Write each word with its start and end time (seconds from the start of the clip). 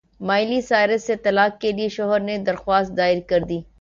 Miley 0.21 0.59
Cyrus 0.61 1.03
سے 1.07 1.15
طلاق 1.23 1.59
کے 1.61 1.71
لیے 1.71 1.89
شوہر 1.89 2.19
نے 2.19 2.37
درخواست 2.47 2.97
دائر 2.97 3.19
کردی 3.29 3.61